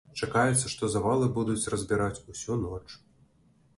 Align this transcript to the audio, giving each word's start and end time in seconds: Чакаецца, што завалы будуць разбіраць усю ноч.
Чакаецца, 0.19 0.69
што 0.75 0.89
завалы 0.93 1.27
будуць 1.37 1.69
разбіраць 1.75 2.23
усю 2.33 2.59
ноч. 2.65 2.83